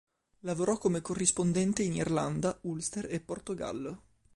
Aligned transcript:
Lavorò 0.39 0.79
come 0.79 0.99
corrispondente 1.01 1.83
in 1.83 1.93
Irlanda, 1.93 2.57
Ulster 2.61 3.05
e 3.13 3.19
Portogallo. 3.19 4.01